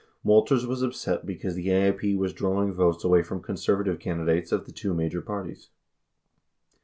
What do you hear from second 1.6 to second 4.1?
AIP was drawing votes away from conservative